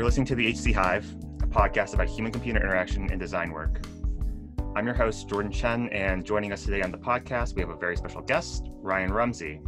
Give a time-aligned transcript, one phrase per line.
[0.00, 1.04] You're listening to the HC Hive,
[1.42, 3.82] a podcast about human computer interaction and design work.
[4.74, 7.76] I'm your host, Jordan Chen, and joining us today on the podcast, we have a
[7.76, 9.60] very special guest, Ryan Rumsey.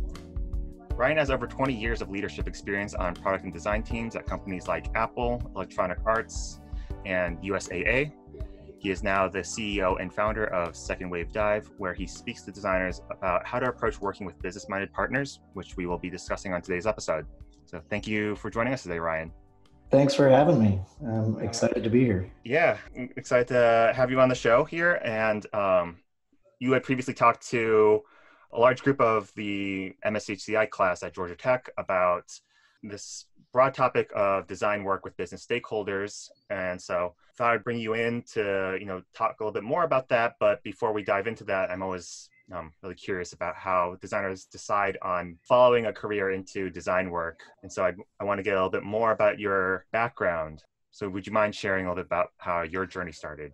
[0.95, 4.67] Ryan has over 20 years of leadership experience on product and design teams at companies
[4.67, 6.61] like Apple, Electronic Arts,
[7.05, 8.11] and USAA.
[8.79, 12.53] He is now the CEO and founder of Second Wave Dive, where he speaks to
[12.53, 16.55] designers about how to approach working with business minded partners, which we will be discussing
[16.55, 17.27] on today's episode.
[17.67, 19.30] So, thank you for joining us today, Ryan.
[19.93, 20.81] Thanks for having me.
[21.07, 22.33] I'm excited to be here.
[22.45, 24.99] Yeah, excited to have you on the show here.
[25.05, 25.99] And um,
[26.59, 28.00] you had previously talked to
[28.55, 32.25] a large group of the MSHCI class at Georgia Tech about
[32.83, 36.31] this broad topic of design work with business stakeholders.
[36.48, 39.62] And so I thought I'd bring you in to, you know, talk a little bit
[39.62, 40.36] more about that.
[40.41, 44.98] But before we dive into that, I'm always I'm really curious about how designers decide
[45.03, 47.41] on following a career into design work.
[47.62, 50.62] And so I, I want to get a little bit more about your background.
[50.91, 53.53] So would you mind sharing a little bit about how your journey started?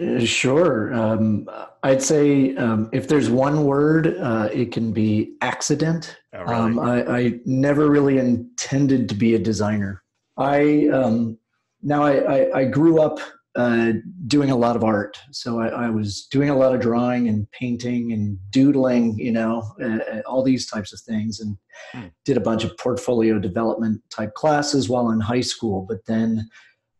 [0.00, 0.94] Uh, sure.
[0.94, 1.48] Um,
[1.82, 6.16] I'd say um, if there's one word, uh, it can be accident.
[6.32, 6.54] Oh, really?
[6.54, 10.04] um, I, I, never really intended to be a designer.
[10.36, 11.36] I um,
[11.82, 13.18] now I, I, I, grew up
[13.58, 13.92] uh,
[14.26, 17.50] doing a lot of art, so I, I, was doing a lot of drawing and
[17.50, 21.58] painting and doodling, you know, uh, uh all these types of things, and
[21.92, 22.06] hmm.
[22.24, 25.84] did a bunch of portfolio development type classes while in high school.
[25.88, 26.48] But then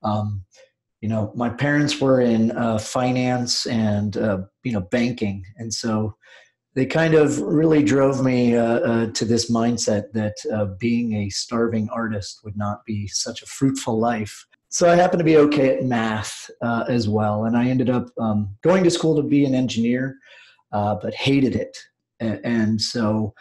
[0.03, 0.45] um,
[1.01, 6.17] you know my parents were in uh, finance and uh, you know banking and so
[6.75, 11.31] they kind of really drove me uh, uh to this mindset that uh, being a
[11.31, 15.77] starving artist would not be such a fruitful life so i happened to be okay
[15.77, 19.45] at math uh, as well and i ended up um, going to school to be
[19.45, 20.17] an engineer
[20.71, 21.77] but hated it
[22.21, 23.35] and, and, so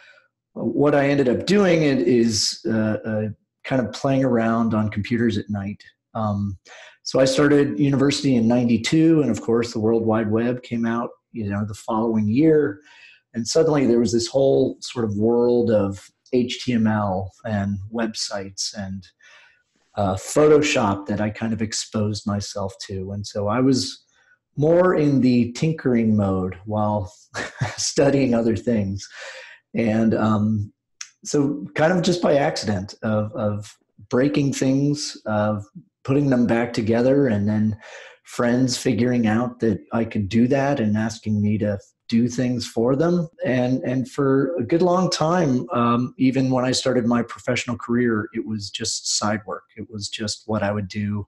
[0.54, 5.84] what i ended up doing is kind of playing around on computers at night
[6.14, 6.58] um,
[7.08, 11.10] so I started university in 92, and of course, the World Wide Web came out,
[11.32, 12.82] you know, the following year.
[13.34, 16.06] And suddenly there was this whole sort of world of
[16.36, 19.08] HTML and websites and
[19.98, 23.12] uh, Photoshop that I kind of exposed myself to.
[23.12, 24.04] And so I was
[24.56, 27.12] more in the tinkering mode while
[27.78, 29.08] studying other things.
[29.76, 30.72] And um,
[31.26, 33.76] so, kind of just by accident of, of
[34.10, 35.66] breaking things, of
[36.04, 37.78] putting them back together and then
[38.24, 42.96] friends figuring out that I could do that and asking me to do things for
[42.96, 43.28] them.
[43.46, 48.30] And and for a good long time um, even when i started my professional career
[48.34, 49.64] it was just side work.
[49.76, 51.28] It was just what i would do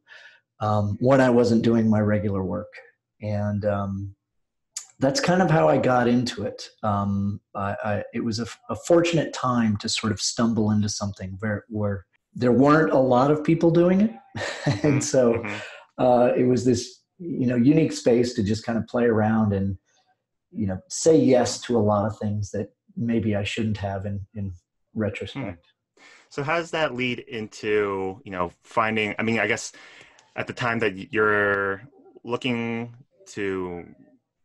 [0.60, 2.74] um, when i wasn't doing my regular work.
[3.22, 4.16] And um,
[5.00, 6.70] that's kind of how i got into it.
[6.84, 11.38] Um, I, I, it was a, a, fortunate time to sort of stumble into something
[11.40, 14.12] where, where there weren't a lot of people doing it,
[14.66, 15.00] and mm-hmm.
[15.00, 15.56] so mm-hmm.
[15.98, 19.78] uh, it was this you know unique space to just kind of play around and
[20.52, 24.26] you know say yes to a lot of things that maybe I shouldn't have in
[24.36, 24.54] in
[24.94, 25.66] retrospect.
[25.98, 26.02] Hmm.
[26.30, 29.16] So how does that lead into you know finding?
[29.20, 29.72] I mean, I guess
[30.36, 31.82] at the time that you're
[32.24, 32.96] looking
[33.28, 33.86] to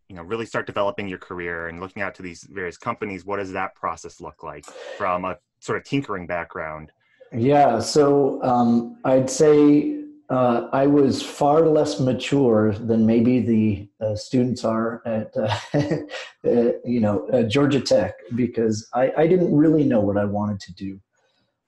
[0.08, 3.38] you know really start developing your career and looking out to these various companies what
[3.38, 4.64] does that process look like
[4.98, 6.92] from a sort of tinkering background
[7.36, 14.16] yeah, so um, I'd say uh, I was far less mature than maybe the uh,
[14.16, 20.00] students are at, uh, uh you know, Georgia Tech because I, I, didn't really know
[20.00, 21.00] what I wanted to do.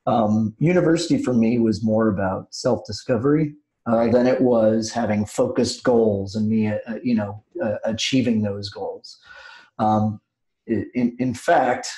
[0.07, 3.55] Um, university for me was more about self-discovery
[3.87, 7.45] uh, than it was having focused goals and me, uh, you know,
[7.85, 9.19] achieving those goals.
[9.79, 10.21] Um,
[10.67, 11.89] in, in fact,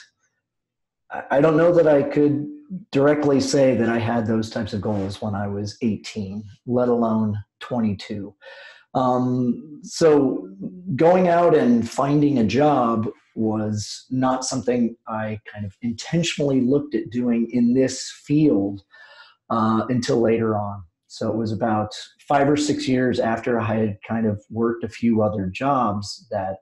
[1.31, 2.49] I don't know that I could
[2.93, 7.37] directly say that I had those types of goals when I was 18, let alone
[7.61, 8.35] 22.
[8.95, 10.49] Um, so
[10.97, 17.11] going out and finding a job was not something I kind of intentionally looked at
[17.11, 18.83] doing in this field
[19.51, 20.83] uh, until later on.
[21.07, 21.95] So it was about
[22.27, 26.59] five or six years after I had kind of worked a few other jobs that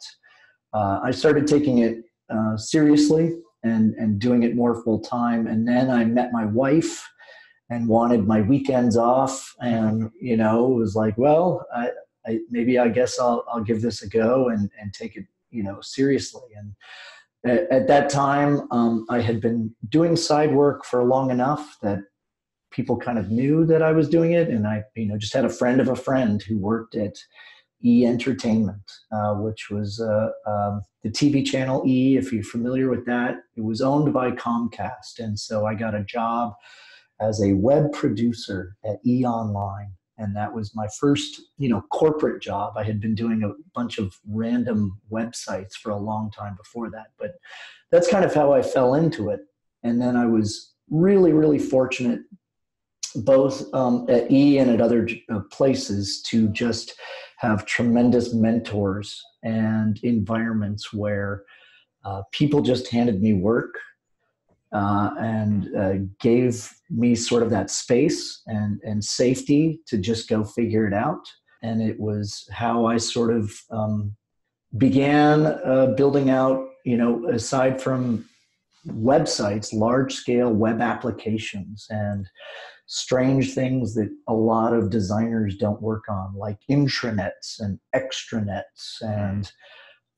[0.73, 3.33] uh, I started taking it uh, seriously
[3.67, 5.47] and and doing it more full time.
[5.47, 7.07] And then I met my wife
[7.69, 11.91] and wanted my weekends off, and you know it was like, well, I,
[12.27, 15.63] I, maybe I guess I'll I'll give this a go and and take it you
[15.63, 16.51] know seriously.
[16.57, 16.75] And
[17.45, 22.01] at, at that time, um, I had been doing side work for long enough that
[22.71, 25.45] people kind of knew that I was doing it, and I you know just had
[25.45, 27.17] a friend of a friend who worked at
[27.87, 32.17] E Entertainment, uh, which was uh, um, the TV channel E.
[32.17, 36.05] If you're familiar with that, it was owned by Comcast, and so I got a
[36.05, 36.55] job
[37.21, 39.93] as a web producer at E Online.
[40.19, 42.73] And that was my first, you know, corporate job.
[42.77, 47.09] I had been doing a bunch of random websites for a long time before that,
[47.19, 47.33] but
[47.91, 49.41] that's kind of how I fell into it.
[49.83, 52.21] And then I was really, really fortunate,
[53.15, 56.95] both um, at E and at other uh, places, to just
[57.37, 61.45] have tremendous mentors and environments where
[62.05, 63.79] uh, people just handed me work
[64.73, 70.45] uh, and uh, gave me sort of that space and, and safety to just go
[70.45, 71.27] figure it out.
[71.63, 74.17] And it was how I sort of um,
[74.77, 78.29] began uh, building out, you know, aside from
[78.87, 82.29] websites, large scale web applications and
[82.87, 89.51] strange things that a lot of designers don't work on, like intranets and extranets and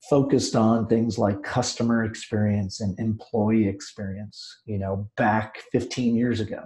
[0.09, 6.63] focused on things like customer experience and employee experience you know back 15 years ago.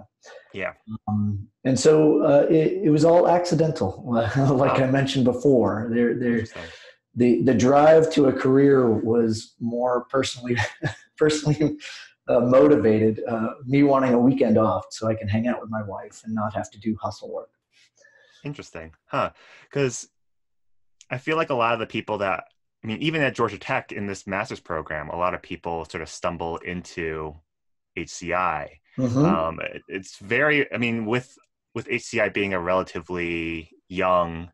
[0.52, 0.72] Yeah.
[1.08, 4.84] Um, and so uh, it, it, was all accidental like oh.
[4.84, 5.90] i mentioned before.
[5.92, 6.46] There there
[7.14, 10.56] the the drive to a career was more personally
[11.18, 11.76] personally
[12.28, 15.82] uh, motivated uh, me wanting a weekend off so i can hang out with my
[15.82, 17.50] wife and not have to do hustle work
[18.44, 19.30] interesting huh
[19.68, 20.08] because
[21.10, 22.44] i feel like a lot of the people that
[22.84, 26.02] I mean, even at Georgia Tech in this master's program, a lot of people sort
[26.02, 27.34] of stumble into
[27.96, 28.68] HCI.
[28.98, 29.24] Mm-hmm.
[29.24, 31.36] Um, it, it's very, I mean, with
[31.74, 34.50] with HCI being a relatively young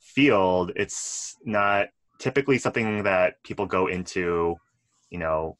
[0.00, 1.86] field, it's not
[2.18, 4.56] typically something that people go into,
[5.08, 5.56] you know,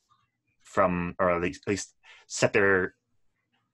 [0.69, 1.95] from or at least, at least
[2.27, 2.95] set their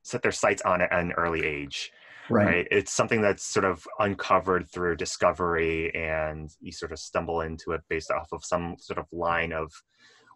[0.03, 1.91] set their sights on at an early age
[2.29, 2.47] right.
[2.47, 2.69] right.
[2.71, 7.83] It's something that's sort of uncovered through discovery, and you sort of stumble into it
[7.89, 9.73] based off of some sort of line of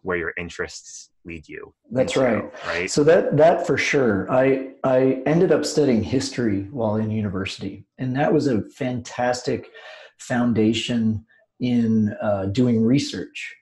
[0.01, 1.73] where your interests lead you.
[1.91, 2.53] That's into, right.
[2.67, 2.91] Right.
[2.91, 4.31] So that that for sure.
[4.31, 9.69] I I ended up studying history while in university, and that was a fantastic
[10.17, 11.25] foundation
[11.59, 13.55] in uh, doing research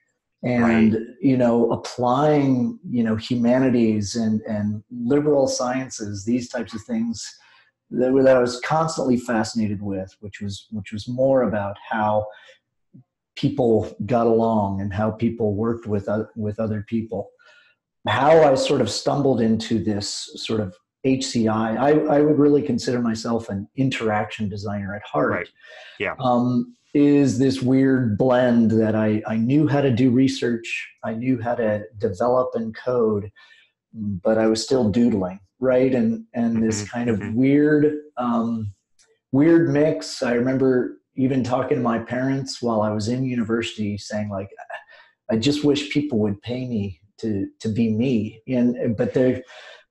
[0.44, 1.02] and right.
[1.20, 7.38] you know applying you know humanities and and liberal sciences these types of things
[7.90, 12.26] that, that I was constantly fascinated with, which was which was more about how
[13.36, 17.30] people got along and how people worked with uh, with other people.
[18.06, 20.74] How I sort of stumbled into this sort of
[21.04, 21.78] HCI.
[21.78, 25.30] I, I would really consider myself an interaction designer at heart.
[25.30, 25.48] Right.
[25.98, 26.14] Yeah.
[26.18, 31.40] Um, is this weird blend that I, I knew how to do research, I knew
[31.40, 33.30] how to develop and code,
[33.92, 35.94] but I was still doodling right?
[35.94, 36.96] And and this mm-hmm.
[36.96, 37.34] kind of mm-hmm.
[37.34, 38.72] weird um,
[39.32, 40.22] weird mix.
[40.22, 44.50] I remember even talking to my parents while I was in university, saying like,
[45.30, 48.42] I just wish people would pay me to to be me.
[48.48, 49.42] And but there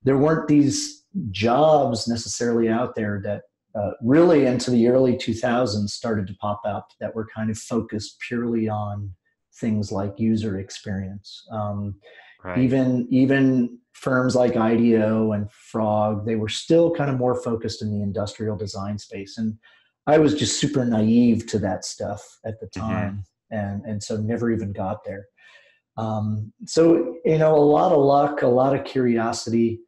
[0.03, 3.43] there weren't these jobs necessarily out there that
[3.77, 8.19] uh, really into the early 2000s started to pop up that were kind of focused
[8.27, 9.13] purely on
[9.59, 11.45] things like user experience.
[11.51, 11.95] Um,
[12.43, 12.57] right.
[12.59, 17.91] Even even firms like IDEO and Frog, they were still kind of more focused in
[17.91, 19.37] the industrial design space.
[19.37, 19.57] And
[20.05, 22.79] I was just super naive to that stuff at the mm-hmm.
[22.79, 23.11] time.
[23.51, 23.57] Mm-hmm.
[23.57, 25.25] And, and so never even got there.
[25.97, 29.79] Um, so, you know, a lot of luck, a lot of curiosity,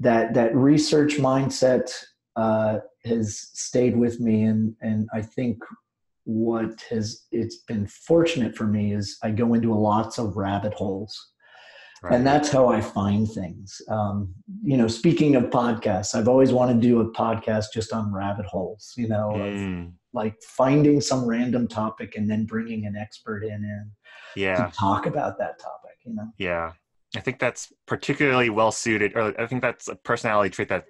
[0.00, 1.92] that, that research mindset
[2.34, 4.44] uh, has stayed with me.
[4.44, 5.58] And, and I think
[6.24, 11.32] what has, it's been fortunate for me is I go into lots of rabbit holes
[12.02, 12.14] Right.
[12.14, 13.80] And that's how I find things.
[13.88, 18.12] Um, you know, speaking of podcasts, I've always wanted to do a podcast just on
[18.12, 19.92] rabbit holes, you know, mm.
[20.12, 23.90] like finding some random topic and then bringing an expert in and
[24.36, 24.66] yeah.
[24.66, 26.28] to talk about that topic, you know?
[26.38, 26.72] Yeah.
[27.16, 30.84] I think that's particularly well suited, or I think that's a personality trait that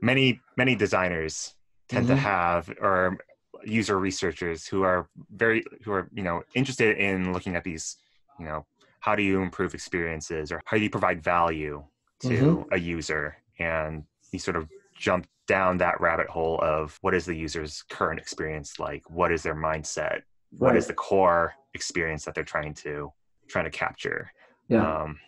[0.00, 1.54] many, many designers
[1.88, 2.16] tend mm-hmm.
[2.16, 3.18] to have, or
[3.64, 7.96] user researchers who are very, who are, you know, interested in looking at these,
[8.38, 8.64] you know,
[9.00, 11.82] how do you improve experiences or how do you provide value
[12.20, 12.74] to mm-hmm.
[12.74, 17.34] a user and you sort of jump down that rabbit hole of what is the
[17.34, 20.20] user's current experience like what is their mindset
[20.58, 20.76] what right.
[20.76, 23.10] is the core experience that they're trying to
[23.48, 24.30] trying to capture
[24.68, 25.18] yeah um,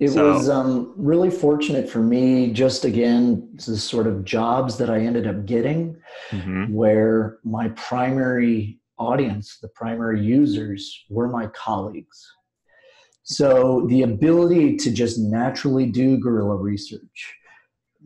[0.00, 4.90] it so, was um, really fortunate for me just again the sort of jobs that
[4.90, 5.96] i ended up getting
[6.30, 6.72] mm-hmm.
[6.72, 12.26] where my primary audience the primary users were my colleagues
[13.24, 17.34] so the ability to just naturally do guerrilla research,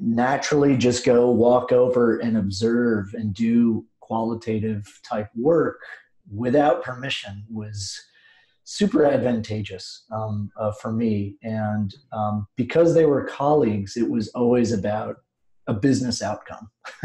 [0.00, 5.80] naturally just go walk over and observe and do qualitative type work
[6.32, 8.00] without permission was
[8.70, 11.36] super advantageous um, uh, for me.
[11.42, 15.16] And um, because they were colleagues, it was always about
[15.68, 16.68] a business outcome.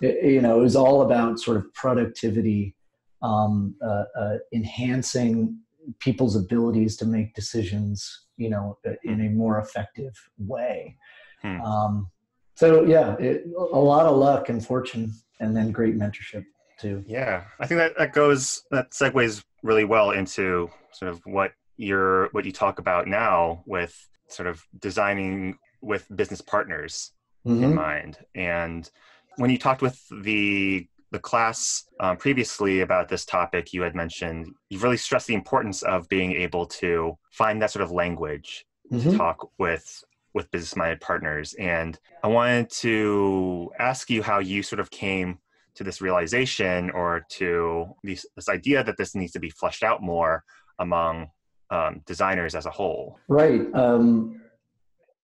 [0.00, 2.76] it, you know, it was all about sort of productivity,
[3.22, 5.58] um, uh, uh, enhancing
[5.98, 10.96] people's abilities to make decisions, you know, in a more effective way.
[11.42, 11.60] Hmm.
[11.60, 12.06] Um,
[12.54, 16.44] so yeah, it, a lot of luck and fortune, and then great mentorship
[16.80, 17.04] too.
[17.06, 22.28] Yeah, I think that that goes that segues really well into sort of what you're
[22.28, 27.12] what you talk about now with sort of designing with business partners
[27.46, 27.64] mm-hmm.
[27.64, 28.18] in mind.
[28.34, 28.88] And
[29.36, 34.52] when you talked with the the class um, previously about this topic, you had mentioned
[34.68, 39.10] you've really stressed the importance of being able to find that sort of language mm-hmm.
[39.10, 40.02] to talk with
[40.34, 41.54] with business minded partners.
[41.54, 45.38] And I wanted to ask you how you sort of came
[45.76, 50.44] to this realization or to this, idea that this needs to be fleshed out more
[50.78, 51.28] among
[51.70, 53.18] um, designers as a whole.
[53.28, 53.62] Right.
[53.74, 54.40] Um,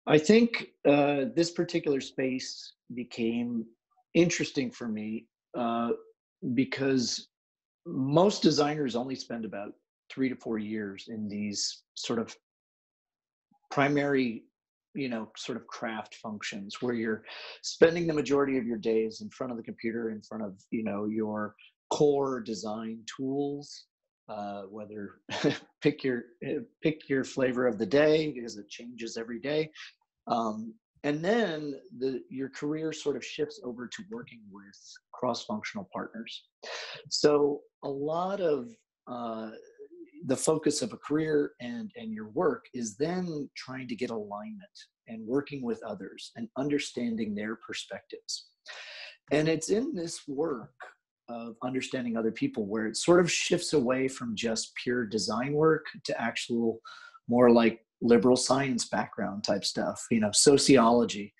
[0.07, 3.67] I think uh, this particular space became
[4.15, 5.27] interesting for me
[5.57, 5.91] uh,
[6.55, 7.29] because
[7.87, 9.73] most designers only spend about
[10.11, 12.35] three to four years in these sort of
[13.71, 14.45] primary
[14.95, 17.23] you know sort of craft functions where you're
[17.63, 20.85] spending the majority of your days in front of the computer in front of you
[20.85, 21.55] know your
[21.91, 23.87] core design tools
[24.29, 25.21] uh, whether
[25.83, 29.71] pick your eh, pick your flavor of the day because it changes every day
[30.27, 34.79] um, and then the your career sort of shifts over to working with
[35.13, 36.45] cross-functional partners.
[37.09, 38.69] So a lot of
[39.07, 39.51] uh,
[40.27, 44.79] the focus of a career and and your work is then trying to get alignment
[45.07, 48.49] and working with others and understanding their perspectives
[49.31, 50.75] and it's in this work
[51.29, 55.85] of understanding other people where it sort of shifts away from just pure design work
[56.05, 56.81] to actual
[57.29, 61.33] more like liberal science background type stuff you know sociology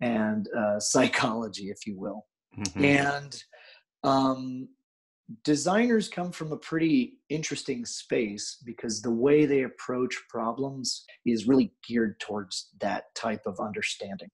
[0.00, 2.26] and uh, psychology if you will
[2.58, 2.84] mm-hmm.
[2.84, 3.42] and
[4.04, 4.68] um,
[5.44, 11.72] designers come from a pretty interesting space because the way they approach problems is really
[11.86, 14.30] geared towards that type of understanding.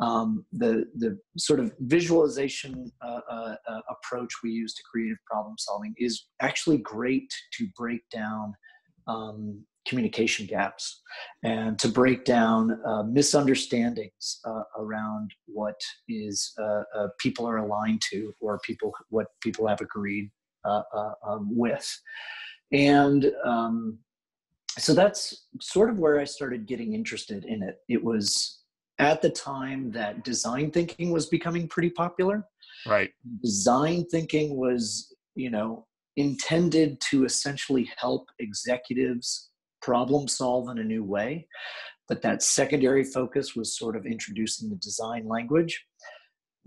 [0.00, 5.56] Um, the the sort of visualization uh, uh, uh, approach we use to creative problem
[5.58, 8.54] solving is actually great to break down
[9.06, 11.02] um, communication gaps
[11.42, 15.78] and to break down uh, misunderstandings uh, around what
[16.08, 20.30] is uh, people are aligned to or people what people have agreed
[20.64, 21.86] um, with
[22.72, 23.98] and um,
[24.78, 27.78] so that's sort of where I started getting interested in it.
[27.88, 28.60] It was
[28.98, 32.46] at the time that design thinking was becoming pretty popular.
[32.86, 33.10] Right.
[33.42, 39.50] Design thinking was, you know, intended to essentially help executives
[39.82, 41.46] problem solve in a new way.
[42.08, 45.84] But that secondary focus was sort of introducing the design language.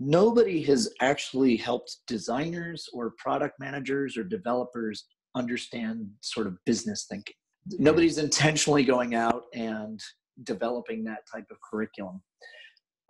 [0.00, 5.04] Nobody has actually helped designers or product managers or developers
[5.34, 7.34] understand sort of business thinking.
[7.78, 10.00] Nobody's intentionally going out and
[10.42, 12.22] developing that type of curriculum.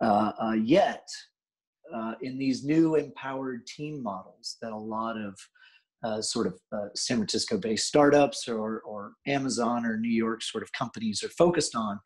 [0.01, 1.07] Uh, uh, yet,
[1.93, 5.37] uh, in these new empowered team models that a lot of
[6.05, 10.63] uh, sort of uh, San Francisco based startups or, or Amazon or New York sort
[10.63, 11.99] of companies are focused on,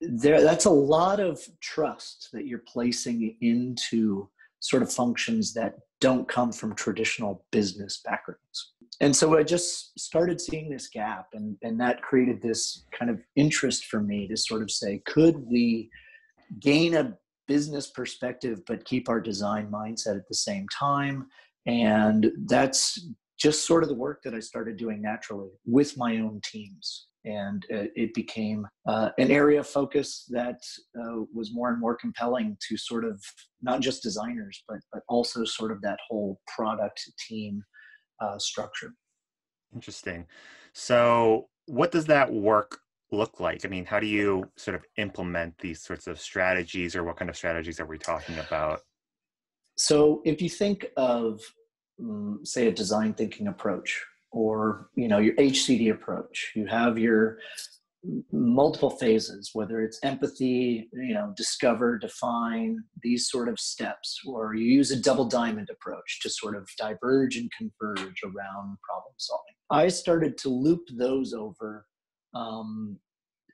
[0.00, 4.28] there, that's a lot of trust that you're placing into
[4.60, 10.40] sort of functions that don't come from traditional business backgrounds and so I just started
[10.40, 14.62] seeing this gap, and, and that created this kind of interest for me to sort
[14.62, 15.90] of say, could we
[16.60, 17.16] gain a
[17.48, 21.26] business perspective but keep our design mindset at the same time?
[21.66, 22.98] And that's
[23.38, 27.06] just sort of the work that I started doing naturally with my own teams.
[27.24, 30.60] And uh, it became uh, an area of focus that
[30.98, 33.22] uh, was more and more compelling to sort of
[33.60, 37.62] not just designers, but, but also sort of that whole product team
[38.20, 38.92] uh, structure.
[39.74, 40.26] Interesting.
[40.72, 42.80] So, what does that work
[43.12, 43.64] look like?
[43.64, 47.30] I mean, how do you sort of implement these sorts of strategies, or what kind
[47.30, 48.80] of strategies are we talking about?
[49.76, 51.40] So, if you think of,
[52.00, 57.38] um, say, a design thinking approach, or you know your HCD approach, you have your
[58.32, 64.64] multiple phases whether it's empathy you know discover define these sort of steps or you
[64.64, 69.54] use a double diamond approach to sort of diverge and converge around problem solving.
[69.70, 71.86] I started to loop those over
[72.34, 72.98] um,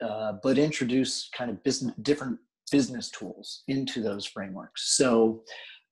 [0.00, 2.38] uh, but introduce kind of business different
[2.70, 4.96] business tools into those frameworks.
[4.96, 5.42] So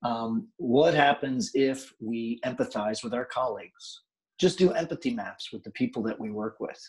[0.03, 4.03] um, what happens if we empathize with our colleagues
[4.39, 6.81] just do empathy maps with the people that we work with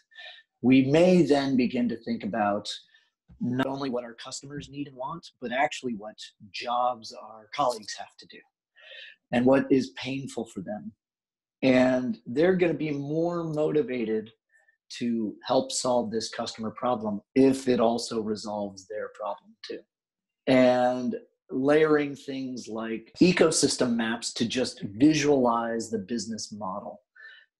[0.61, 2.67] we may then begin to think about
[3.39, 6.17] not only what our customers need and want, but actually what
[6.51, 8.39] jobs our colleagues have to do
[9.31, 10.91] and what is painful for them.
[11.61, 14.31] And they're going to be more motivated
[14.99, 19.79] to help solve this customer problem if it also resolves their problem too.
[20.47, 21.15] And
[21.49, 27.01] layering things like ecosystem maps to just visualize the business model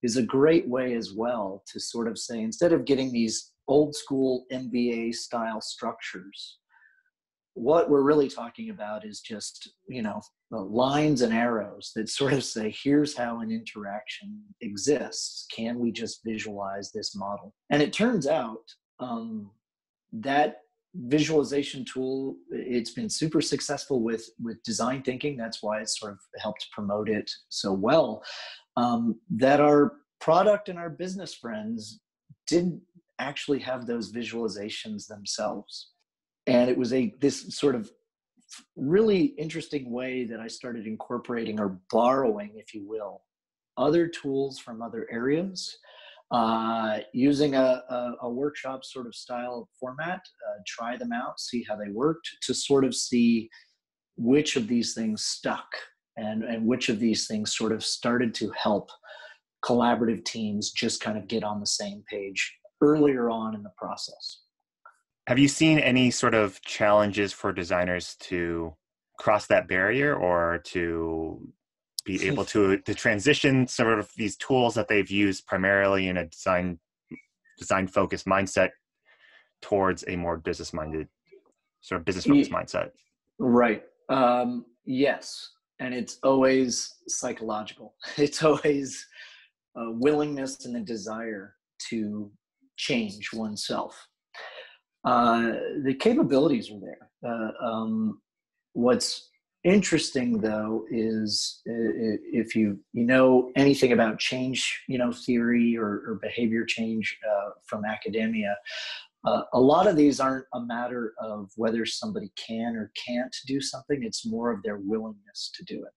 [0.04, 3.96] is a great way as well to sort of say instead of getting these old
[3.96, 6.60] school MBA style structures,
[7.54, 12.44] what we're really talking about is just, you know, lines and arrows that sort of
[12.44, 15.48] say, here's how an interaction exists.
[15.54, 17.54] Can we just visualize this model?
[17.72, 18.64] And it turns out
[19.00, 19.50] um,
[20.14, 20.58] that
[21.00, 25.38] visualization tool it's been super successful with with design thinking.
[25.38, 28.24] That's why it's sort of helped promote it so well.
[28.76, 32.00] Um, that our product and our business friends
[32.48, 32.82] didn't
[33.20, 35.92] actually have those visualizations themselves.
[36.46, 37.92] And it was a this sort of
[38.76, 43.22] really interesting way that i started incorporating or borrowing if you will
[43.78, 45.78] other tools from other areas
[46.32, 51.66] uh, using a, a, a, workshop sort of style format uh, try them out see
[51.68, 53.50] how they worked to sort of see
[54.18, 55.68] which of these things stuck
[56.18, 58.90] and, and which of these things sort of started to help
[59.64, 64.42] collaborative teams just kind of get on the same page earlier on in the process.
[65.28, 68.74] Have you seen any sort of challenges for designers to
[69.18, 71.48] cross that barrier or to
[72.08, 76.26] be able to to transition sort of these tools that they've used primarily in a
[76.26, 76.80] design
[77.60, 78.70] design focused mindset
[79.62, 81.08] towards a more business minded
[81.82, 82.92] sort of business focused mindset.
[83.40, 83.84] Right.
[84.10, 85.52] Um, yes.
[85.80, 87.94] And it's always psychological.
[88.18, 89.06] It's always
[89.76, 91.56] a willingness and a desire
[91.90, 92.32] to
[92.78, 94.08] change oneself.
[95.04, 95.52] Uh,
[95.84, 97.10] the capabilities are there.
[97.26, 98.22] Uh, um,
[98.74, 99.30] what's
[99.64, 106.20] interesting though is if you you know anything about change you know theory or, or
[106.22, 108.56] behavior change uh, from academia
[109.26, 113.60] uh, a lot of these aren't a matter of whether somebody can or can't do
[113.60, 114.04] something.
[114.04, 115.92] It's more of their willingness to do it.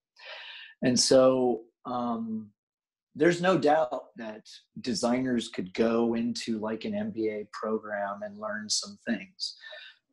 [0.82, 2.50] And so um,
[3.14, 4.42] there's no doubt that
[4.80, 9.56] designers could go into like an mba program and learn some things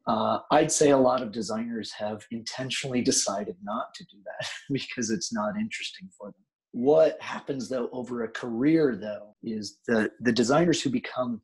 [0.07, 5.09] uh, I'd say a lot of designers have intentionally decided not to do that because
[5.09, 6.43] it's not interesting for them.
[6.71, 11.41] What happens though over a career though is the the designers who become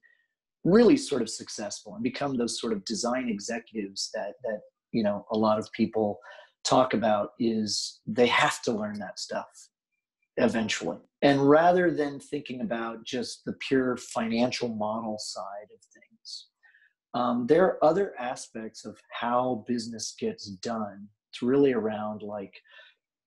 [0.63, 4.59] really sort of successful and become those sort of design executives that that
[4.91, 6.19] you know a lot of people
[6.63, 9.47] talk about is they have to learn that stuff
[10.37, 10.97] eventually.
[11.21, 16.12] And rather than thinking about just the pure financial model side of things,
[17.13, 21.07] um, there are other aspects of how business gets done.
[21.31, 22.53] It's really around like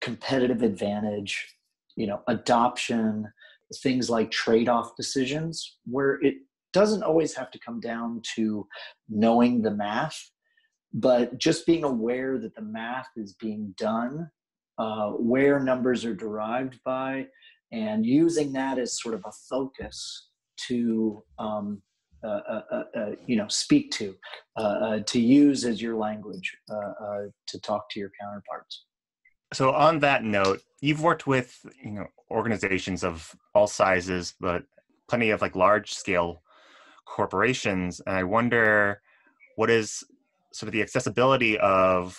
[0.01, 1.55] competitive advantage,
[1.97, 3.31] you know, adoption,
[3.83, 6.35] things like trade off decisions, where it
[6.73, 8.67] doesn't always have to come down to
[9.09, 10.31] knowing the math,
[10.93, 14.29] but just being aware that the math is being done,
[14.79, 17.27] uh, where numbers are derived by,
[17.73, 20.29] and using that as sort of a focus
[20.69, 21.83] to um,
[22.25, 24.15] Uh, uh, uh, you know speak to
[25.07, 26.57] to use as your language
[27.47, 28.85] to talk to your counterparts.
[29.53, 34.65] So on that note you've worked with you know organizations of all sizes but
[35.09, 36.43] plenty of like large scale
[37.07, 39.01] corporations and i wonder
[39.55, 40.03] what is
[40.53, 42.19] sort of the accessibility of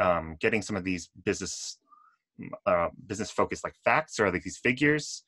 [0.00, 1.78] um, getting some of these business
[2.66, 5.22] uh, business focused like facts or like these figures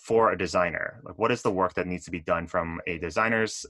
[0.00, 2.96] for a designer like what is the work that needs to be done from a
[2.98, 3.66] designer's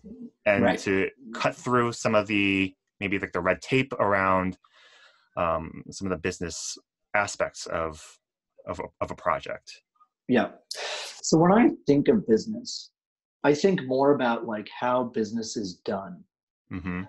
[0.47, 0.79] and right.
[0.79, 4.57] to cut through some of the maybe like the red tape around
[5.37, 6.79] um, some of the business
[7.15, 8.01] aspects of
[8.67, 9.83] of a, of a project
[10.29, 10.51] yeah
[11.21, 12.91] so when i think of business
[13.43, 16.23] i think more about like how business is done
[16.73, 17.03] mm-hmm.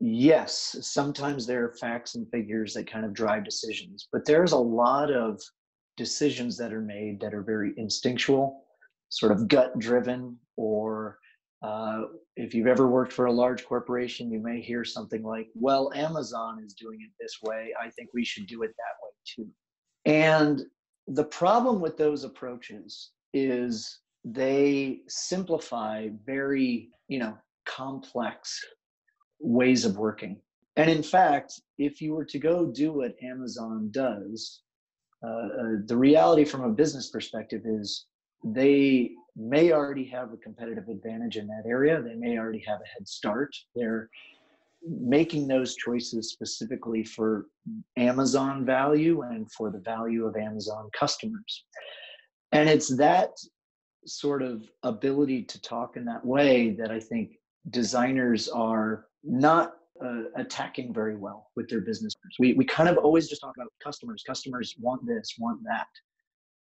[0.00, 4.56] yes sometimes there are facts and figures that kind of drive decisions but there's a
[4.56, 5.38] lot of
[5.96, 8.64] decisions that are made that are very instinctual,
[9.08, 11.18] sort of gut driven, or
[11.62, 12.02] uh,
[12.36, 16.62] if you've ever worked for a large corporation, you may hear something like, well, Amazon
[16.64, 17.72] is doing it this way.
[17.82, 19.50] I think we should do it that way too.
[20.04, 20.62] And
[21.06, 28.58] the problem with those approaches is they simplify very, you know, complex
[29.40, 30.40] ways of working.
[30.76, 34.62] And in fact, if you were to go do what Amazon does,
[35.24, 38.06] uh, the reality from a business perspective is
[38.44, 42.00] they may already have a competitive advantage in that area.
[42.02, 43.54] They may already have a head start.
[43.74, 44.10] They're
[44.86, 47.46] making those choices specifically for
[47.96, 51.64] Amazon value and for the value of Amazon customers.
[52.52, 53.30] And it's that
[54.06, 57.38] sort of ability to talk in that way that I think
[57.70, 62.14] designers are not uh, attacking very well with their business.
[62.38, 64.22] We, we kind of always just talk about customers.
[64.26, 65.86] Customers want this, want that.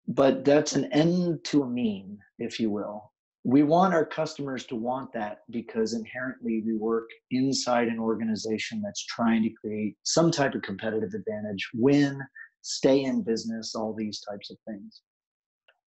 [0.09, 3.13] But that's an end to a mean, if you will.
[3.45, 9.05] We want our customers to want that because inherently we work inside an organization that's
[9.05, 12.21] trying to create some type of competitive advantage, win,
[12.61, 15.01] stay in business, all these types of things.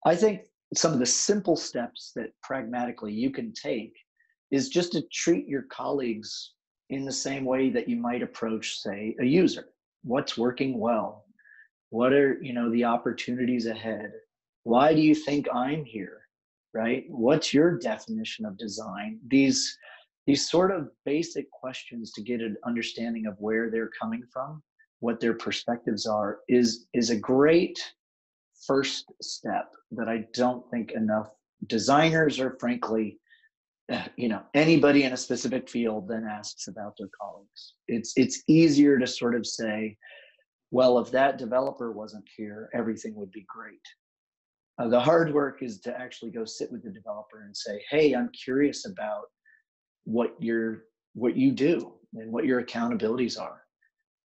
[0.05, 0.41] I think
[0.75, 3.93] some of the simple steps that pragmatically you can take
[4.49, 6.53] is just to treat your colleagues
[6.93, 9.69] in the same way that you might approach say a user.
[10.03, 11.25] What's working well?
[11.89, 14.11] What are you know the opportunities ahead?
[14.63, 16.23] Why do you think i'm here
[16.73, 17.05] right?
[17.07, 19.19] What's your definition of design?
[19.27, 19.77] These
[20.25, 24.63] these sort of basic questions to get an understanding of where they're coming from
[24.99, 27.77] what their perspectives are is is a great
[28.65, 31.29] first step that I don't think enough
[31.67, 33.19] designers or frankly
[34.15, 37.73] you know anybody in a specific field then asks about their colleagues.
[37.87, 39.97] It's it's easier to sort of say
[40.71, 43.81] well if that developer wasn't here everything would be great.
[44.79, 48.13] Uh, the hard work is to actually go sit with the developer and say hey
[48.13, 49.25] i'm curious about
[50.05, 53.61] what your what you do and what your accountabilities are.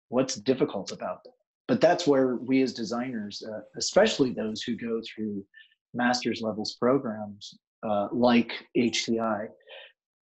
[0.10, 1.34] What's difficult about them
[1.68, 5.44] but that's where we as designers, uh, especially those who go through
[5.94, 9.48] master's levels programs uh, like HCI,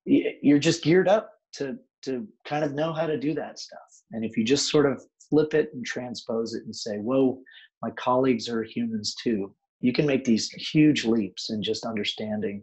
[0.06, 3.80] you're just geared up to to kind of know how to do that stuff.
[4.12, 7.42] And if you just sort of flip it and transpose it and say, "Whoa,
[7.82, 12.62] my colleagues are humans too," you can make these huge leaps in just understanding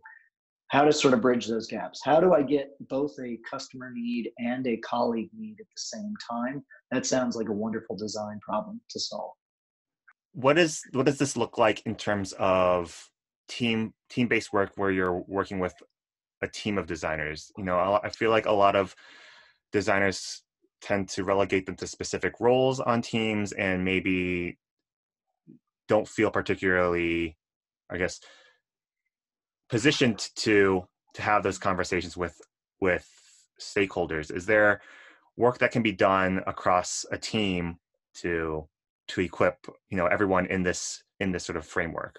[0.69, 2.01] how to sort of bridge those gaps.
[2.05, 6.15] How do I get both a customer need and a colleague need at the same
[6.31, 6.65] time?
[6.93, 9.33] That sounds like a wonderful design problem to solve.
[10.33, 13.10] What is what does this look like in terms of
[13.51, 15.75] team team based work where you're working with
[16.41, 17.53] a team of designers?
[17.59, 18.95] You know, I feel like a lot of
[19.73, 20.43] designers
[20.81, 24.57] tend to relegate them to specific roles on teams and maybe
[25.89, 27.37] don't feel particularly,
[27.91, 28.21] I guess,
[29.69, 30.85] positioned to
[31.15, 32.41] to have those conversations with
[32.81, 33.09] with
[33.61, 34.81] stakeholders is there
[35.37, 37.79] work that can be done across a team
[38.15, 38.67] to
[39.09, 39.57] to equip
[39.91, 42.19] you know everyone in this in this sort of framework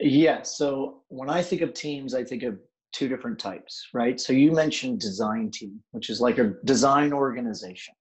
[0.00, 2.58] yeah so when i think of teams i think of
[2.92, 7.94] two different types right so you mentioned design team which is like a design organization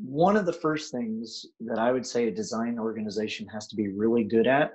[0.00, 3.88] one of the first things that i would say a design organization has to be
[3.88, 4.72] really good at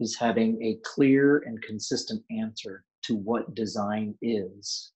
[0.00, 4.92] is having a clear and consistent answer to what design is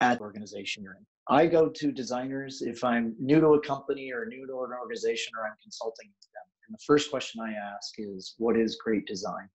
[0.00, 1.06] at the organization you're in.
[1.30, 5.32] I go to designers if I'm new to a company or new to an organization
[5.38, 6.52] or I'm consulting with them.
[6.66, 9.48] And the first question I ask is, What is great design?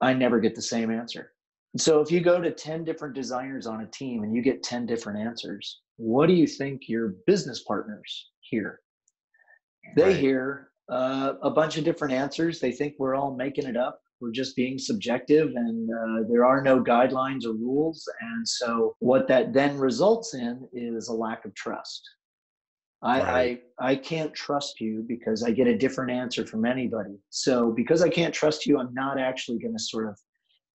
[0.00, 1.32] I never get the same answer.
[1.76, 4.86] So if you go to 10 different designers on a team and you get 10
[4.86, 8.80] different answers, what do you think your business partners hear?
[9.94, 10.16] They right.
[10.16, 12.60] hear uh, a bunch of different answers.
[12.60, 14.00] They think we're all making it up.
[14.20, 18.08] We're just being subjective, and uh, there are no guidelines or rules.
[18.22, 22.02] And so, what that then results in is a lack of trust.
[23.02, 23.62] I, right.
[23.78, 27.18] I I can't trust you because I get a different answer from anybody.
[27.30, 30.18] So because I can't trust you, I'm not actually going to sort of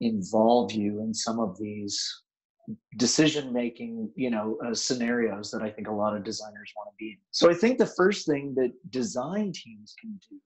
[0.01, 2.21] involve you in some of these
[2.97, 6.95] decision making you know uh, scenarios that i think a lot of designers want to
[6.97, 10.37] be in so i think the first thing that design teams can do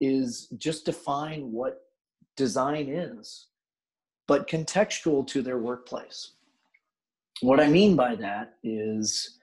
[0.00, 1.82] is just define what
[2.36, 3.48] design is
[4.26, 6.32] but contextual to their workplace
[7.42, 9.37] what i mean by that is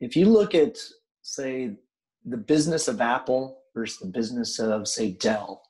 [0.00, 0.78] if you look at
[1.22, 1.76] say
[2.24, 5.62] the business of apple versus the business of say dell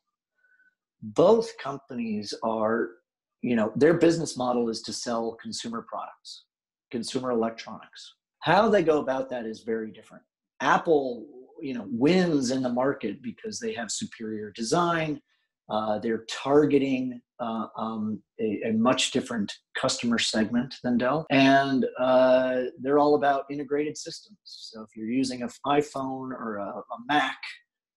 [1.02, 2.90] both companies are
[3.42, 6.44] you know their business model is to sell consumer products
[6.90, 8.14] consumer electronics.
[8.40, 10.24] How they go about that is very different.
[10.60, 11.26] Apple
[11.62, 15.20] you know wins in the market because they have superior design
[15.70, 22.62] uh, they're targeting uh, um, a, a, much different customer segment than Dell, and uh,
[22.80, 24.36] they're all about integrated systems.
[24.44, 27.38] So if you're using an iPhone or a, a Mac,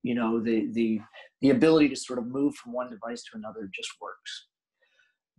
[0.04, 1.02] you know the the
[1.42, 4.48] the ability to sort of move from one device to another just works.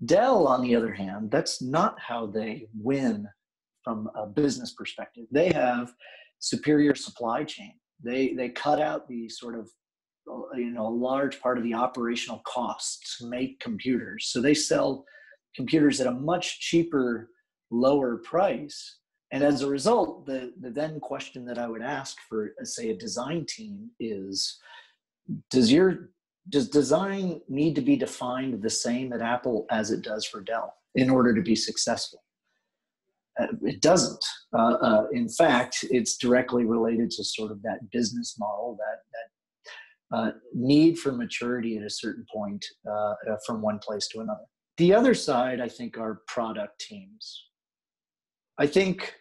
[0.04, 3.26] Dell, on the other hand, that's not how they win
[3.84, 5.24] from a business perspective.
[5.30, 5.92] They have
[6.40, 7.74] superior supply chain.
[8.02, 9.70] They they cut out the sort of
[10.54, 14.26] you know a large part of the operational costs to make computers.
[14.26, 15.04] So they sell
[15.54, 17.30] computers at a much cheaper,
[17.70, 18.98] lower price,
[19.34, 22.96] and as a result, the, the then question that I would ask for, say, a
[22.96, 24.60] design team is,
[25.50, 26.10] does your
[26.48, 30.72] does design need to be defined the same at Apple as it does for Dell
[30.94, 32.22] in order to be successful?
[33.40, 34.24] Uh, it doesn't.
[34.56, 38.93] Uh, uh, in fact, it's directly related to sort of that business model, that
[40.14, 43.14] uh, need for maturity at a certain point uh, uh,
[43.46, 44.44] from one place to another.
[44.76, 47.48] The other side, I think, are product teams.
[48.58, 49.14] I think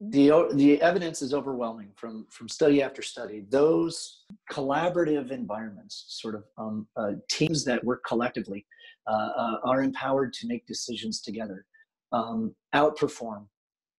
[0.00, 3.44] the the evidence is overwhelming from from study after study.
[3.48, 8.66] Those collaborative environments, sort of um, uh, teams that work collectively,
[9.08, 11.64] uh, uh, are empowered to make decisions together,
[12.12, 13.46] um, outperform,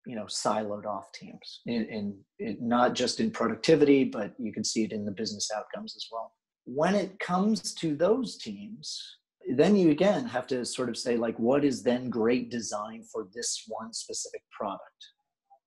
[0.10, 1.62] you know, siloed off teams.
[1.68, 5.96] In, in, not just in productivity, but you can see it in the business outcomes
[5.96, 6.34] as well.
[6.66, 9.18] When it comes to those teams,
[9.56, 13.28] then you again have to sort of say like, what is then great design for
[13.36, 14.82] this one specific product?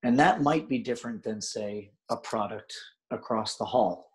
[0.02, 2.74] And that might be different than, say, a product
[3.12, 4.08] across the hall.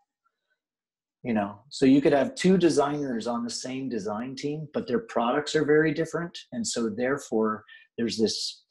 [1.24, 5.00] You know, so you could have two designers on the same design team, but their
[5.00, 6.38] products are very different.
[6.52, 7.64] And so, therefore,
[7.98, 8.64] there's this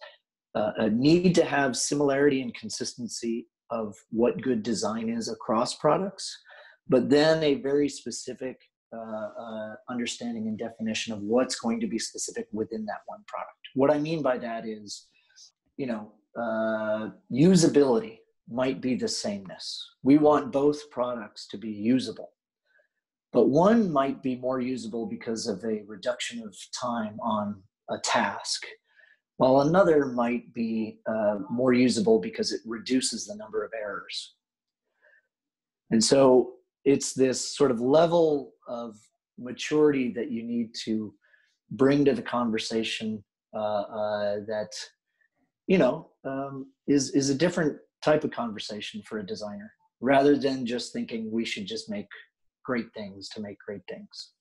[0.56, 6.26] uh, a need to have similarity and consistency of what good design is across products,
[6.88, 8.56] but then a very specific
[8.94, 13.58] uh, uh, understanding and definition of what's going to be specific within that one product.
[13.74, 15.08] What I mean by that is,
[15.76, 19.84] you know, uh, usability might be the sameness.
[20.02, 22.30] We want both products to be usable,
[23.32, 28.64] but one might be more usable because of a reduction of time on a task,
[29.38, 34.34] while another might be uh, more usable because it reduces the number of errors.
[35.90, 36.52] And so
[36.84, 38.96] it's this sort of level of
[39.38, 41.14] maturity that you need to
[41.70, 43.22] bring to the conversation
[43.54, 44.70] uh, uh, that
[45.66, 50.66] you know, um, is is a different type of conversation for a designer rather than
[50.66, 52.06] just thinking we should just make
[52.64, 54.32] great things to make great things.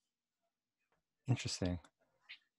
[1.27, 1.79] Interesting.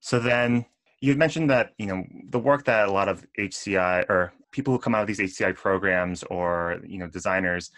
[0.01, 0.65] So then
[1.01, 4.79] you mentioned that you know the work that a lot of HCI or people who
[4.79, 7.71] come out of these HCI programs or you know designers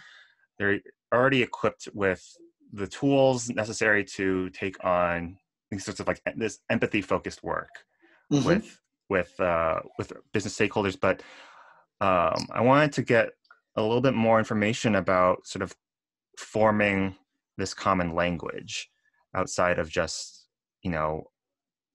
[0.59, 0.81] they're
[1.15, 2.25] already equipped with
[2.73, 5.39] the tools necessary to take on
[5.71, 7.71] these sorts of like this empathy focused work
[8.33, 8.47] mm-hmm.
[8.47, 11.23] with with uh, with business stakeholders, but
[12.01, 13.31] um, I wanted to get
[13.77, 15.75] a little bit more information about sort of
[16.37, 17.17] forming
[17.57, 18.91] this common language
[19.35, 20.47] outside of just
[20.83, 21.25] you know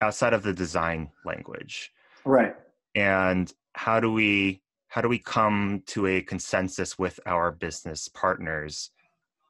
[0.04, 1.92] outside of the design language.
[2.26, 2.56] Right.
[2.96, 8.92] And how do we how do we come to a consensus with our business partners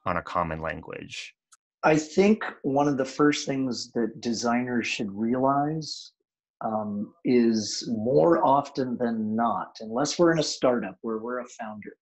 [0.06, 1.34] on a common language?
[1.82, 6.12] I think one of the first things that designers should realize
[6.62, 11.94] um, is more often than not, unless we're in a startup where we're a founder,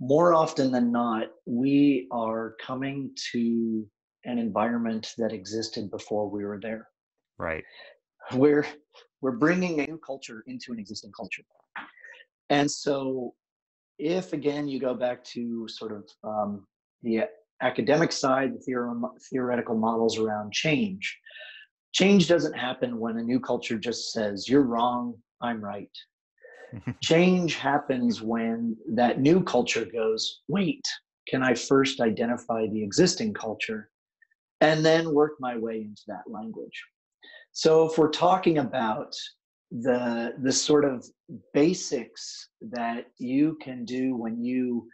[0.00, 3.86] more often than not, we are coming to
[4.24, 6.88] an environment that existed before we were there.
[7.38, 7.64] Right.
[8.32, 8.66] We're
[9.20, 11.42] we're bringing a new culture into an existing culture,
[12.50, 13.34] and so
[13.98, 16.66] if again you go back to sort of um,
[17.02, 17.24] the
[17.62, 21.18] academic side, the theorem, theoretical models around change,
[21.94, 25.90] change doesn't happen when a new culture just says you're wrong i'm right.
[27.02, 30.84] Change happens when that new culture goes wait
[31.28, 33.90] can i first identify the existing culture
[34.60, 36.82] and then work my way into that language
[37.54, 39.14] so if we're talking about
[39.70, 41.04] the the sort of
[41.54, 44.86] basics that you can do when you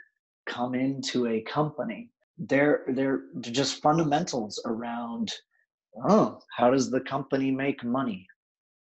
[0.46, 5.32] come into a company they're they're just fundamentals around
[6.08, 8.26] oh how does the company make money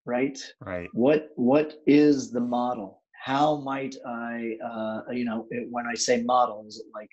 [0.06, 0.38] right?
[0.60, 0.88] Right.
[0.92, 3.02] What what is the model?
[3.22, 7.08] How might i uh, you know when i say model is it like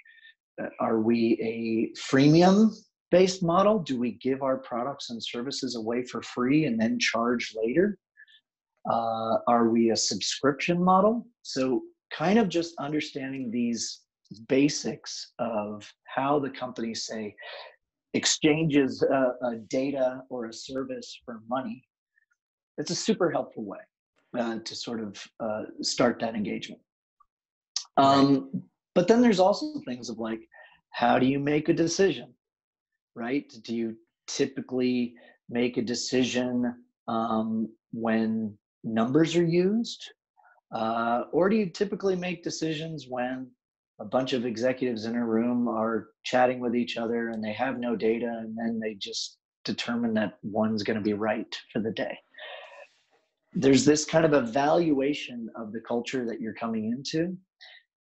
[0.62, 2.70] uh, are we a freemium
[3.12, 7.54] based model do we give our products and services away for free and then charge
[7.56, 7.98] later
[8.90, 14.02] uh, are we a subscription model so kind of just understanding these
[14.48, 17.36] basics of how the companies say
[18.14, 21.84] exchanges uh, a data or a service for money,
[22.78, 23.80] it's a super helpful way
[24.38, 26.82] uh, to sort of uh, start that engagement.
[27.98, 28.50] Um.
[28.94, 30.42] But then there's also things of like,
[30.90, 32.34] how do you make a decision,
[33.22, 33.52] right?
[33.64, 33.96] Do you
[34.28, 35.14] typically
[35.50, 36.76] make a decision
[37.08, 40.04] um, when numbers are used?
[40.76, 43.48] Uh, or do you typically make decisions when
[44.00, 47.78] a bunch of executives in a room are chatting with each other and they have
[47.78, 51.92] no data and then they just determine that one's going to be right for the
[51.92, 52.18] day
[53.54, 57.38] there's this kind of evaluation of the culture that you're coming into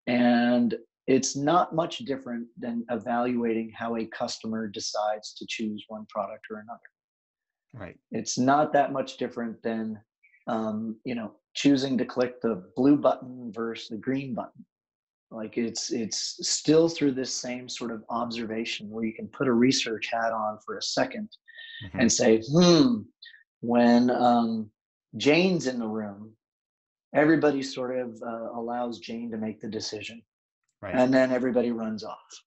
[0.07, 0.76] and
[1.09, 6.59] it's not much different than evaluating how a customer decides to choose one product or
[6.59, 6.81] another.
[7.75, 7.99] Right.
[8.12, 9.99] It's not that much different than
[10.47, 14.64] um, you know choosing to click the blue button versus the green button.
[15.31, 19.53] Like it's it's still through this same sort of observation where you can put a
[19.53, 22.01] research hat on for a 2nd mm-hmm.
[22.01, 23.01] and say hmm
[23.61, 24.71] when um,
[25.16, 26.33] jane's in the room
[27.14, 30.23] everybody sort of uh, allows jane to make the decision
[30.82, 30.94] right.
[30.94, 32.42] and then everybody runs off.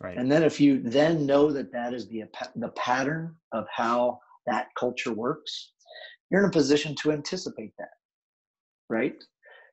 [0.00, 0.16] Right.
[0.16, 2.24] And then if you then know that that is the
[2.56, 5.72] the pattern of how that culture works
[6.30, 7.88] you're in a position to anticipate that.
[8.90, 9.22] Right?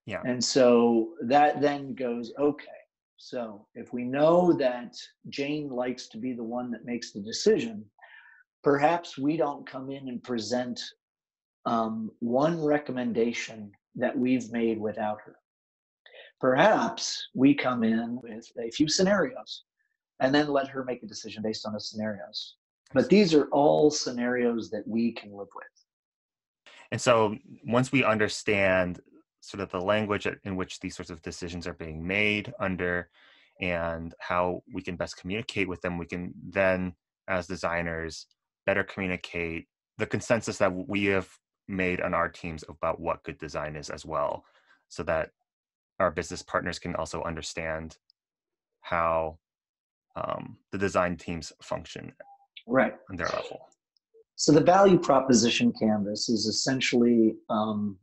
[0.06, 0.22] Yeah.
[0.26, 2.66] And so that then goes okay
[3.18, 4.94] so if we know that
[5.30, 7.84] jane likes to be the one that makes the decision
[8.62, 10.82] perhaps we don't come in and present
[11.66, 15.38] um, one recommendation that we've made without her
[16.46, 19.64] perhaps we come in with a few scenarios
[20.20, 22.58] and then let her make a decision based on the scenarios.
[22.94, 25.66] But these are all scenarios that we can live with.
[26.92, 29.00] And so once we understand
[29.42, 33.10] sort of the language in which these sorts of decisions are being made under
[33.60, 36.94] and how we can best communicate with them, we can then,
[37.28, 38.28] as designers,
[38.68, 39.66] better communicate
[39.98, 41.28] the consensus that we have
[41.68, 44.46] made on our teams about what good design is as well,
[44.90, 45.32] so that
[46.00, 47.98] our business partners can also understand
[48.82, 49.38] how
[50.16, 52.14] um, the design teams function
[52.68, 53.68] right on their level.
[54.36, 57.98] So the value proposition canvas is essentially um,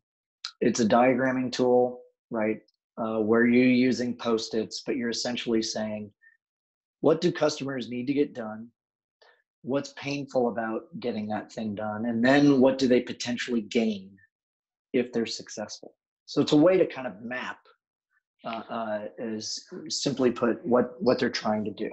[0.60, 2.00] it's a diagramming tool,
[2.30, 2.60] right?
[2.96, 6.10] Uh, where you're using post-its, but you're essentially saying,
[7.00, 8.68] what do customers need to get done?
[9.62, 12.06] What's painful about getting that thing done?
[12.06, 14.10] And then what do they potentially gain
[14.92, 15.94] if they're successful?
[16.26, 17.58] So it's a way to kind of map,
[18.44, 21.90] uh, uh, is simply put, what what they're trying to do.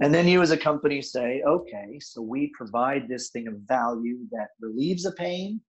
[0.00, 4.18] And then you as a company say, okay, so we provide this thing of value
[4.32, 5.60] that relieves a pain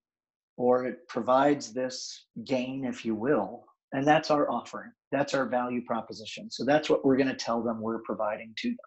[0.58, 3.66] or it provides this gain, if you will.
[3.92, 4.92] And that's our offering.
[5.12, 6.50] That's our value proposition.
[6.50, 8.78] So that's what we're going to tell them we're providing to them.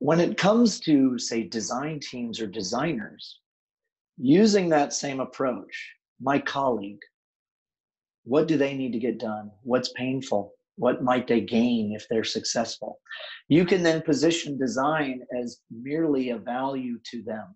[0.00, 3.40] When it comes to, say, design teams or designers,
[4.18, 7.00] using that same approach, my colleague,
[8.24, 9.50] what do they need to get done?
[9.62, 10.52] What's painful?
[10.76, 13.00] What might they gain if they're successful?
[13.48, 17.54] You can then position design as merely a value to them,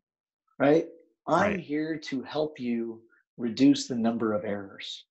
[0.58, 0.86] right?
[1.26, 1.60] I'm right.
[1.60, 3.00] here to help you
[3.36, 5.04] reduce the number of errors.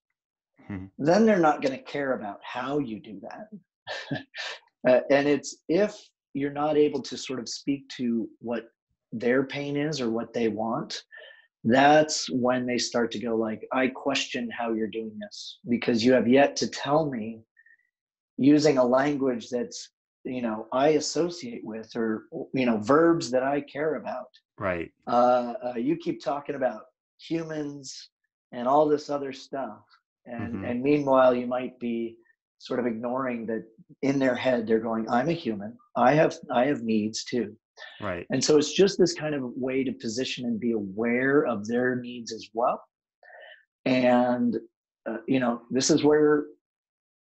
[0.70, 0.86] Mm-hmm.
[0.98, 4.24] Then they're not going to care about how you do that.
[4.88, 5.96] uh, and it's if
[6.34, 8.66] you're not able to sort of speak to what
[9.12, 11.02] their pain is or what they want,
[11.66, 16.14] that's when they start to go like, I question how you're doing this because you
[16.14, 17.42] have yet to tell me
[18.38, 19.90] using a language that's
[20.26, 22.24] you know i associate with or
[22.54, 24.28] you know verbs that i care about.
[24.58, 24.92] Right.
[25.08, 26.84] Uh, uh, you keep talking about
[27.20, 28.10] humans
[28.52, 29.82] and all this other stuff
[30.26, 30.66] and mm-hmm.
[30.66, 32.18] and meanwhile you might be
[32.60, 33.64] sort of ignoring that
[34.02, 35.76] in their head they're going i'm a human.
[35.96, 37.56] I have i have needs too
[38.02, 41.68] right and so it's just this kind of way to position and be aware of
[41.68, 42.82] their needs as well
[43.86, 44.58] and
[45.10, 46.46] uh, you know this is where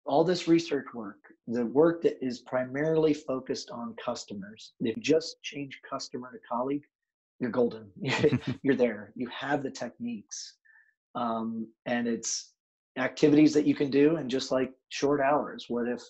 [0.07, 5.43] all this research work, the work that is primarily focused on customers, if you just
[5.43, 6.83] change customer to colleague,
[7.39, 7.91] you're golden.
[8.63, 9.13] you're there.
[9.15, 10.57] You have the techniques.
[11.15, 12.53] Um, and it's
[12.99, 15.67] activities that you can do and just like short hours.
[15.69, 16.03] What if,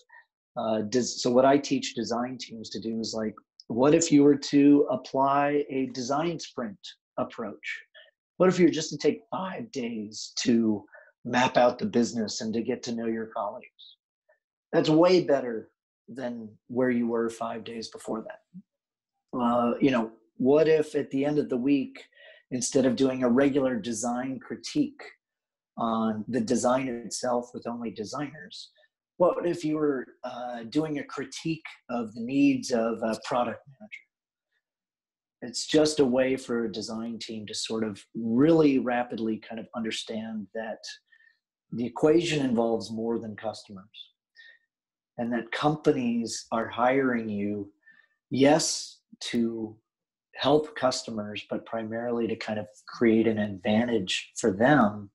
[0.56, 3.34] uh, does, so what I teach design teams to do is like,
[3.68, 6.78] what if you were to apply a design sprint
[7.18, 7.80] approach?
[8.36, 10.84] What if you were just to take five days to
[11.24, 13.96] map out the business and to get to know your colleagues.
[14.72, 15.70] That's way better
[16.08, 19.38] than where you were five days before that.
[19.38, 22.02] Uh, you know, what if at the end of the week,
[22.50, 25.02] instead of doing a regular design critique
[25.78, 28.70] on the design itself with only designers,
[29.18, 34.00] what if you were uh, doing a critique of the needs of a product manager?
[35.42, 39.66] It's just a way for a design team to sort of really rapidly kind of
[39.74, 40.78] understand that
[41.72, 44.12] the equation involves more than customers
[45.18, 47.70] and that companies are hiring you
[48.30, 49.76] yes to
[50.36, 55.10] help customers but primarily to kind of create an advantage for them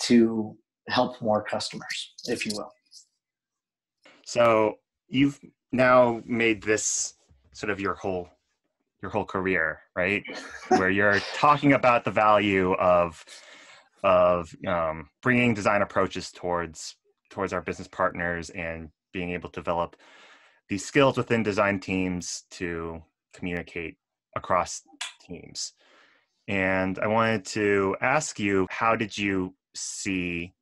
[0.00, 0.56] to
[0.88, 2.72] help more customers if you will
[4.30, 4.78] so
[5.08, 5.40] you've
[5.72, 7.14] now made this
[7.52, 8.28] sort of your whole
[9.02, 10.22] your whole career, right?
[10.68, 13.24] Where you're talking about the value of
[14.04, 16.94] of um, bringing design approaches towards
[17.30, 19.96] towards our business partners and being able to develop
[20.68, 23.02] these skills within design teams to
[23.34, 23.96] communicate
[24.36, 24.82] across
[25.20, 25.72] teams.
[26.46, 30.54] And I wanted to ask you, how did you see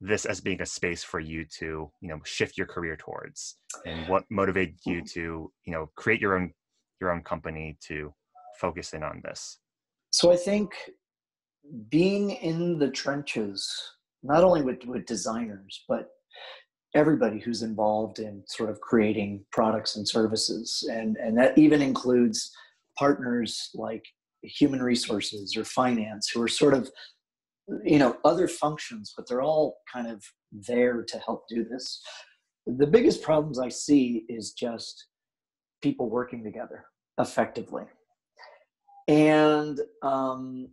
[0.00, 3.56] this as being a space for you to, you know, shift your career towards?
[3.86, 6.52] And what motivated you to, you know, create your own
[7.00, 8.12] your own company to
[8.60, 9.58] focus in on this?
[10.12, 10.72] So I think
[11.88, 13.70] being in the trenches,
[14.22, 16.08] not only with, with designers, but
[16.94, 20.88] everybody who's involved in sort of creating products and services.
[20.92, 22.50] And, and that even includes
[22.98, 24.04] partners like
[24.42, 26.90] human resources or finance who are sort of,
[27.84, 32.00] you know, other functions, but they're all kind of there to help do this.
[32.66, 35.06] The biggest problems I see is just
[35.82, 36.84] people working together
[37.18, 37.84] effectively.
[39.08, 40.68] And um,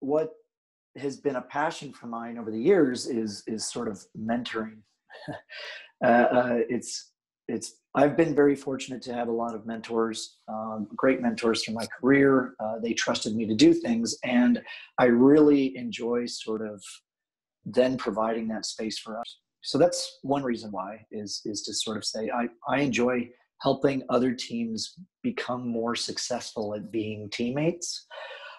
[0.00, 0.32] what
[0.96, 4.78] has been a passion for mine over the years is is sort of mentoring.
[6.04, 7.12] uh, uh, it's
[7.50, 11.74] it's I've been very fortunate to have a lot of mentors, um, great mentors through
[11.74, 12.54] my career.
[12.60, 14.62] Uh, they trusted me to do things, and
[14.98, 16.82] I really enjoy sort of
[17.64, 19.38] then providing that space for us.
[19.62, 23.28] So that's one reason why is is to sort of say I I enjoy
[23.60, 28.06] helping other teams become more successful at being teammates.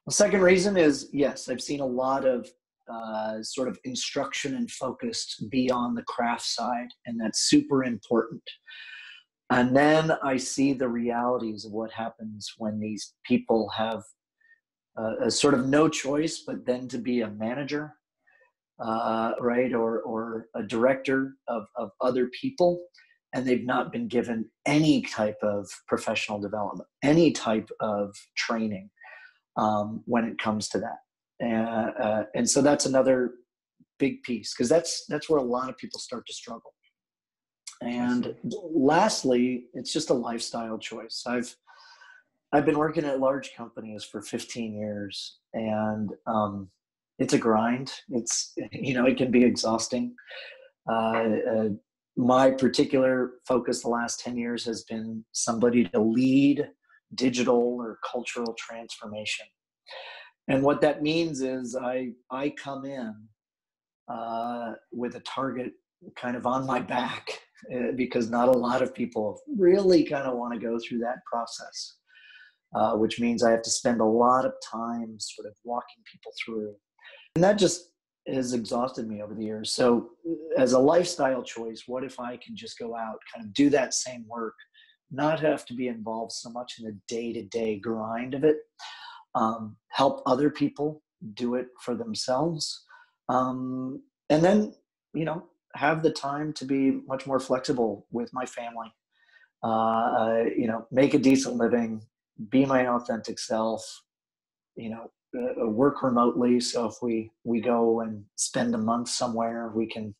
[0.06, 2.48] The second reason is yes, I've seen a lot of
[2.92, 8.44] uh, sort of instruction and focused beyond the craft side, and that's super important.
[9.50, 14.02] And then I see the realities of what happens when these people have
[14.98, 17.94] uh, a sort of no choice, but then to be a manager,
[18.80, 22.82] uh, right, or or a director of of other people,
[23.34, 28.90] and they've not been given any type of professional development, any type of training
[29.58, 30.98] um, when it comes to that.
[31.42, 31.68] And,
[32.00, 33.32] uh, and so that's another
[34.00, 36.74] big piece because that's that's where a lot of people start to struggle.
[37.82, 41.24] And lastly, it's just a lifestyle choice.
[41.26, 41.56] I've
[42.54, 46.70] I've been working at large companies for 15 years, and um,
[47.18, 47.92] it's a grind.
[48.10, 50.16] It's you know it can be exhausting.
[50.90, 51.24] Uh,
[51.54, 51.70] uh,
[52.18, 56.68] my particular focus the last 10 years has been somebody to lead
[57.16, 59.46] digital or cultural transformation.
[60.48, 63.16] And what that means is I, I come in
[64.08, 65.74] uh, with a target
[66.16, 67.30] kind of on my back
[67.74, 71.18] uh, because not a lot of people really kind of want to go through that
[71.32, 71.98] process,
[72.76, 76.32] uh, which means I have to spend a lot of time sort of walking people
[76.44, 76.76] through.
[77.36, 77.92] And that just
[78.28, 79.72] has exhausted me over the years.
[79.72, 80.10] So,
[80.58, 83.94] as a lifestyle choice, what if I can just go out, kind of do that
[83.94, 84.54] same work,
[85.12, 88.58] not have to be involved so much in the day to day grind of it,
[89.36, 91.02] um, help other people
[91.34, 92.86] do it for themselves,
[93.30, 94.74] um, and then,
[95.14, 95.44] you know,
[95.76, 98.92] have the time to be much more flexible with my family,
[99.64, 102.02] uh, you know, make a decent living,
[102.50, 104.04] be my authentic self,
[104.76, 106.60] you know, uh, work remotely.
[106.60, 110.16] So if we we go and spend a month somewhere, we can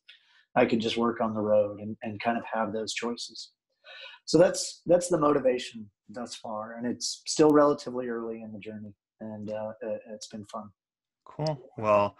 [0.54, 3.50] I can just work on the road and, and kind of have those choices.
[4.24, 8.94] So that's that's the motivation thus far, and it's still relatively early in the journey,
[9.22, 9.72] and uh,
[10.10, 10.70] it's been fun.
[11.24, 11.58] Cool.
[11.78, 12.16] Well,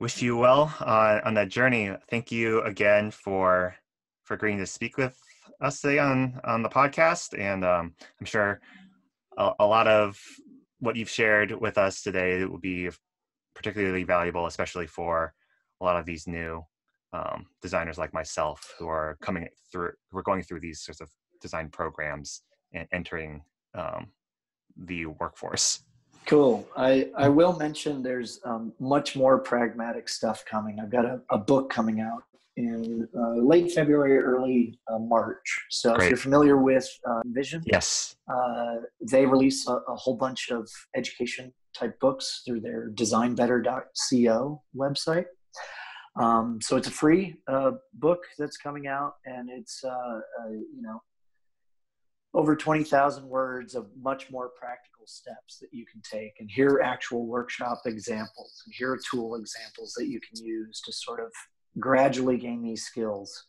[0.00, 1.94] wish you well uh, on that journey.
[2.10, 3.76] Thank you again for
[4.24, 5.16] for agreeing to speak with
[5.60, 8.60] us today on on the podcast, and um, I'm sure
[9.38, 10.18] a, a lot of
[10.80, 12.90] what you've shared with us today will be
[13.54, 15.32] particularly valuable, especially for
[15.80, 16.62] a lot of these new
[17.12, 21.08] um, designers like myself who are coming through, who are going through these sorts of
[21.40, 23.42] design programs and entering
[23.74, 24.08] um,
[24.76, 25.84] the workforce.
[26.26, 26.66] Cool.
[26.76, 30.80] I, I will mention there's um, much more pragmatic stuff coming.
[30.80, 32.22] I've got a, a book coming out
[32.56, 35.66] in uh, late February, early uh, March.
[35.70, 36.04] So Great.
[36.04, 38.76] if you're familiar with uh, InVision, yes, uh,
[39.10, 45.26] they release a, a, whole bunch of education type books through their designbetter.co website.
[46.16, 51.02] Um, so it's a free uh, book that's coming out, and it's uh, you know
[52.34, 56.82] over 20,000 words of much more practical steps that you can take and here are
[56.82, 61.30] actual workshop examples and here are tool examples that you can use to sort of
[61.78, 63.44] gradually gain these skills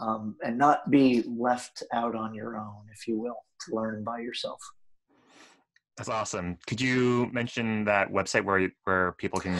[0.00, 4.20] um, and not be left out on your own, if you will, to learn by
[4.20, 4.60] yourself.
[5.96, 6.56] That's awesome.
[6.66, 9.54] Could you mention that website where where people can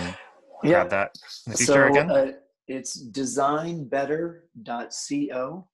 [0.60, 0.84] grab yeah.
[0.84, 1.10] that
[1.46, 2.10] in the future so, again?
[2.10, 2.32] Uh,
[2.68, 5.68] it's designbetter.co.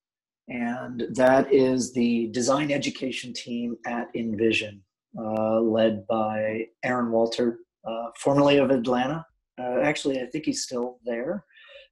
[0.49, 4.81] And that is the design education team at InVision,
[5.19, 9.25] uh, led by Aaron Walter, uh, formerly of Atlanta.
[9.61, 11.45] Uh, actually, I think he's still there,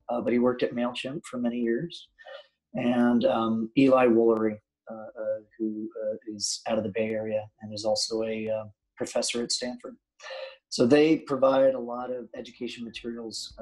[0.09, 2.09] uh, but he worked at MailChimp for many years.
[2.75, 4.59] And um, Eli Woolery,
[4.91, 5.89] uh, uh, who
[6.35, 8.65] is out of the Bay Area and is also a
[8.97, 9.97] professor at Stanford.
[10.69, 13.55] So they provide a lot of education materials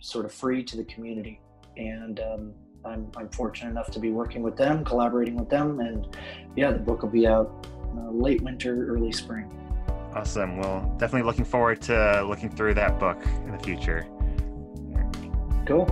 [0.00, 1.40] sort of free to the community.
[1.76, 2.54] And um,
[2.84, 6.16] I'm, I'm fortunate enough to be working with them, collaborating with them, and
[6.56, 7.66] yeah, the book will be out
[7.96, 9.50] uh, late winter, early spring.
[10.14, 10.58] Awesome.
[10.58, 14.06] Well, definitely looking forward to looking through that book in the future.
[15.66, 15.88] Cool.